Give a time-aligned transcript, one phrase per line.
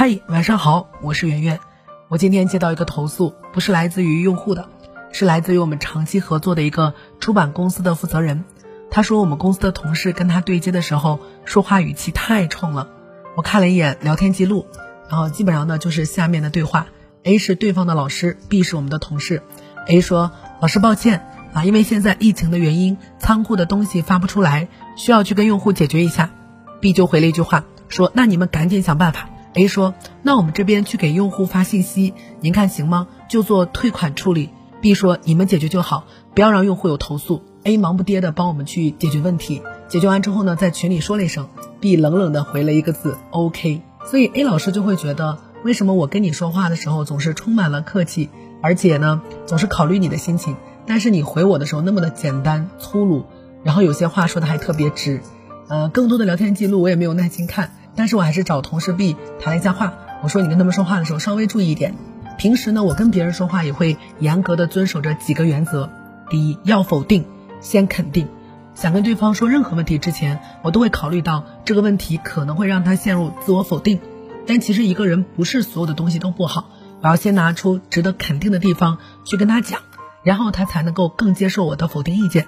[0.00, 1.58] 嗨，晚上好，我是圆圆。
[2.06, 4.68] 我今天接到一个投诉，不是来自于用户的，
[5.10, 8.44] 是来自于我们长期合作的一个出版公司的负责人。
[8.92, 12.86] 他说我们公司的同事跟他对接的时候，说话语气太冲了。
[13.34, 14.68] 我看了一眼聊天记录，
[15.10, 16.86] 然后基本上呢就是下面的对话
[17.24, 19.42] ：A 是对方的老师，B 是我们的同事。
[19.88, 20.30] A 说
[20.62, 26.30] ：“老师，抱歉啊，因为现在疫情的原因，仓库的东西发不出来，需要去跟用户解决一下。
[26.78, 33.08] ”B 就回了一句话说：“那你们赶紧想办法。” A 说：“那我们这边去给用户发信息，您看行吗？
[33.28, 34.50] 就做退款处理。
[34.80, 37.42] ”B 说：“你们解决就好，不要让用户有投诉。
[37.64, 39.60] ”A 忙不迭的帮我们去解决问题。
[39.88, 41.48] 解决完之后呢，在群里说了一声
[41.80, 43.82] ，B 冷冷的回了一个字 “OK”。
[44.06, 48.30] 所以 A 老师就会觉得，为什么我跟你说话的时候总是充满了客气，
[48.62, 50.54] 而且呢总是考虑你的心情，
[50.86, 53.24] 但是你回我的时候那么的简单粗鲁，
[53.64, 55.20] 然后有些话说的还特别直。
[55.68, 57.72] 呃，更多的聊天记录我也没有耐心看。
[57.98, 61.96] 但是我还是找同事 B 谈了一下话，我说你跟他们说话的时候稍微注意一点。
[62.38, 65.90] 平时呢，我跟别人说话也会严格的遵守着几个原则：
[66.30, 67.24] 第一，要否定
[67.60, 68.28] 先肯定。
[68.76, 73.98] 想跟对方说任何问题之前，我都会考虑到这个问题可能会让他陷入自我否定。
[74.46, 76.70] 但其实一个人不是所有的东西都不好，
[77.02, 79.80] 我要先拿出值得肯定的地方去跟他讲，
[80.22, 82.46] 然后他才能够更接受我的否定意见。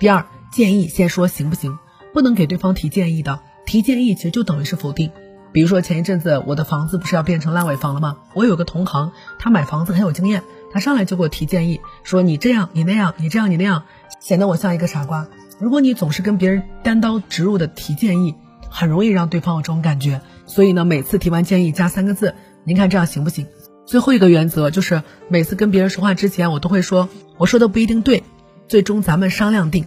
[0.00, 1.78] 第二，建议先说行不行，
[2.12, 3.38] 不能给对方提建议的。
[3.70, 5.12] 提建议其实就等于是否定，
[5.52, 8.16] 比如说前一阵子我的房子不是要变成烂尾房了吗？
[8.34, 13.84] 我有个同行，他买房子很有经验，他上来就给我提建议，说你这样你那样你这样你那样，
[14.18, 15.28] 显得我像一个傻瓜。
[15.60, 18.34] 如果你总是跟别人单刀直入的提建议，
[18.68, 20.20] 很容易让对方有这种感觉。
[20.46, 23.46] 所以呢，每次提完建议加三个字，您看这样行不行？
[23.86, 28.24] 最后一个原则就是每次跟别人说话之前，我都会说我说的不一定对，
[28.66, 29.84] 最终咱们商量定，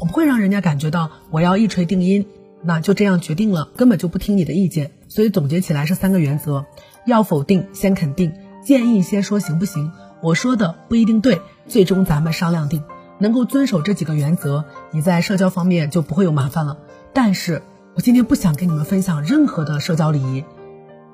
[0.00, 2.26] 我不会让人家感觉到我要一锤定音。
[2.66, 4.90] 那就这样决定了，根本就不听你的意见。
[5.08, 6.66] 所以总结起来是三个原则：
[7.06, 8.32] 要否定先肯定，
[8.64, 9.92] 建议先说行不行？
[10.20, 12.82] 我说的不一定对，最终咱们商量定。
[13.18, 16.78] 能够遵守这几个原则，你在社交方面就不会有麻烦了。
[17.14, 17.62] 但是
[17.94, 20.44] 我今天不想跟你们分享任何的社交礼仪，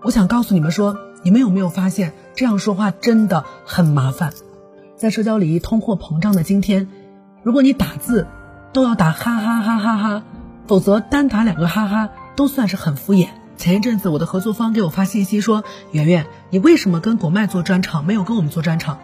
[0.02, 4.32] 我想告诉你们说，你们有没有发现这样说话真的很麻烦？
[4.96, 6.88] 在社交礼仪通货膨胀的今天，
[7.42, 8.26] 如果你打字
[8.72, 10.22] 都要打哈哈哈哈哈。
[10.66, 13.28] 否则单打两个哈哈都算是很敷衍。
[13.56, 18.98] 前一阵子我的合作方给我发信息说：“圆圆，你为什么跟国麦做专场，没有跟我们做专场？”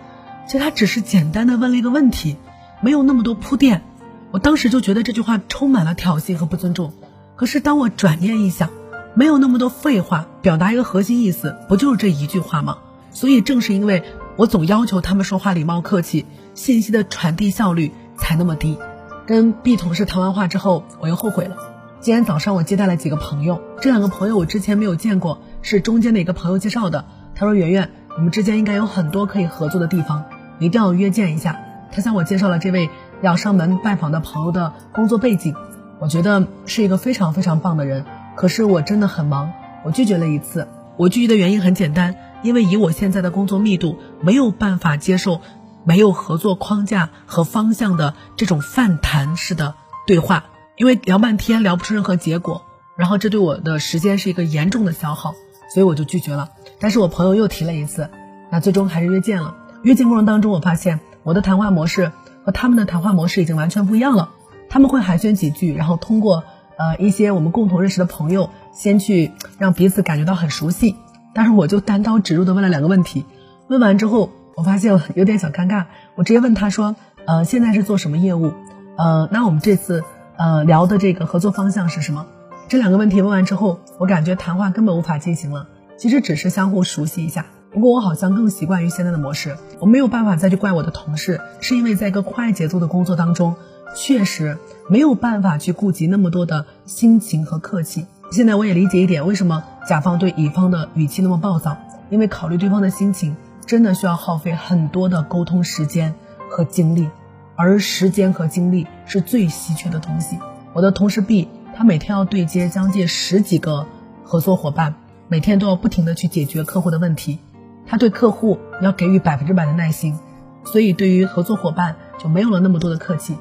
[0.46, 2.36] 其实他只是简单的问了一个问题，
[2.80, 3.82] 没有那么多铺垫。
[4.30, 6.92] 我当时就觉得这句话充满了挑衅和不尊重。
[7.36, 8.70] 可是当我转念一想，
[9.14, 12.78] 没有那么多废话，表达一个核心意思，不就是这一句话吗？
[13.10, 14.02] 所以正是因为
[14.36, 18.78] 我总要求他们说话礼貌客气，信息的传递效率才那么低。
[19.28, 21.54] 跟 B 同事谈完话之后，我又后悔了。
[22.00, 27.04] 今天早上我接待了几个朋友，这两个朋友我之前没有见过，是中间的一个朋友介绍的。
[27.34, 30.24] 他说：“圆圆，我们之间应该有很多可以合作的地方，
[30.58, 31.60] 一定要约见一下。”
[31.92, 32.88] 他向我介绍了这位
[33.20, 35.54] 要上门拜访的朋友的工作背景，
[35.98, 38.06] 我觉得是一个非常非常棒的人。
[38.34, 39.52] 可是我真的很忙，
[39.84, 40.66] 我拒绝了一次。
[40.96, 45.42] 我拒绝的原因很简单，因为以我现在的工作密度，没有办法接受。
[45.88, 49.74] 没有合作框架和方向的这种泛谈式的
[50.06, 50.44] 对话，
[50.76, 52.60] 因为聊半天聊不出任何结果，
[52.94, 55.32] 然后这对我的时间是一个严重的消耗，
[55.72, 56.50] 所以我就拒绝了。
[56.78, 58.10] 但是我朋友又提了一次，
[58.50, 59.56] 那最终还是约见了。
[59.82, 62.12] 约见过程当中，我发现我的谈话模式
[62.44, 64.28] 和他们的谈话模式已经完全不一样了。
[64.68, 66.44] 他们会寒暄几句，然后通过
[66.76, 70.96] 呃一些我们共同认识的朋友，先去让彼此感觉到很熟悉。
[71.32, 73.24] 但是我就单刀直入的问了两个问题，
[73.70, 74.28] 问完之后。
[74.58, 75.84] 我发现有点小尴尬，
[76.16, 76.96] 我直接问他说
[77.26, 78.54] ：“呃，现在是做什么业务？
[78.96, 80.02] 呃，那我们这次
[80.36, 82.26] 呃聊的这个合作方向是什么？”
[82.66, 85.68] 这两个问题问完之后，我感觉谈话根本无法进行了。
[85.96, 87.46] 其实只是相互熟悉一下。
[87.70, 93.54] 不过我好像更习惯于现在的模式，我没有办法再去怪我的同事，是因为在一个快节奏的工作当中，
[93.94, 94.58] 确实
[94.88, 98.06] 没有办法去顾及那么多的心情和客气。
[98.32, 101.76] 现在我也理解一点，为什么甲方对乙方的语气那么暴躁，
[102.10, 103.36] 因为考虑对方的心情。
[103.68, 106.14] 真的需要耗费很多的沟通时间
[106.48, 107.10] 和精力，
[107.54, 110.38] 而时间和精力是最稀缺的东西。
[110.72, 113.86] 我的同事 B，他每天要对接将近十几个
[114.24, 114.94] 合作伙伴，
[115.28, 117.40] 每天都要不停的去解决客户的问题，
[117.86, 120.18] 他对客户要给予百分之百的耐心，
[120.64, 123.36] 所以对于合作伙伴就没有了那么多的客气。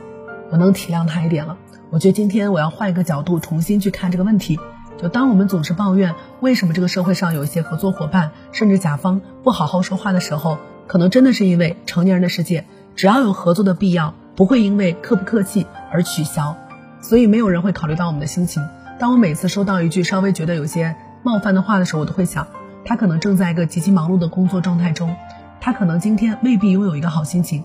[0.52, 1.58] 我能体谅他一点了。
[1.90, 4.60] 我觉得今天我要换一个角度重新去看这个问题。
[5.02, 10.58] 就当我们总是抱怨为什么这个社会上有一些合作伙伴甚至甲方不好好说话的时候，
[10.88, 12.66] 可能真的是因为成年人的世界，
[12.96, 16.56] 只要有合作的必要，不会因为客不客气而取消，
[17.02, 18.68] 所以没有人会考虑到我们的心情。
[19.00, 22.48] 当我每次收到一句稍微觉得有些冒犯的话的时候，我都会想，
[22.84, 25.16] 他可能正在一个极其忙碌的工作状态中，
[25.62, 27.64] 他可能今天未必拥有一个好心情，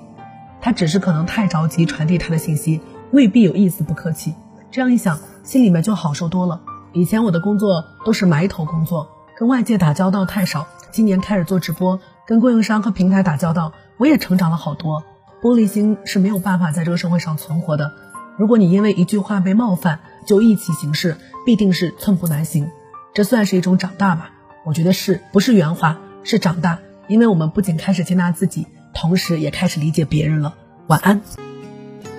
[0.61, 4.35] 他只是可能太着急传递他的信息，未必有一丝不客气。
[4.71, 6.61] 这样一想，心里面就好受多了。
[6.95, 9.09] 以前我的工作都是埋头工作，
[9.39, 10.67] 跟外界打交道太少。
[10.91, 15.03] 今年开始做直播，跟供应商和平台打交道，我也成长了好多。
[15.41, 17.93] 玻璃心是没有办法在这个社会上存活的。
[18.37, 21.17] 如果你因为一句话被冒犯就意气行事，
[21.47, 22.71] 必定是寸步难行。
[23.15, 24.31] 这算是一种长大吧？
[24.67, 25.99] 我觉得是不是圆滑？
[26.25, 26.79] 是长大，
[27.09, 30.55] 因为我们不仅开始接纳自己，同时也开始理解别人了。
[30.89, 31.23] 晚安。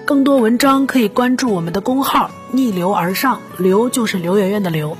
[0.05, 4.95] 更多文章可以关注我们的公号“逆流而上”，流就是刘媛媛的刘。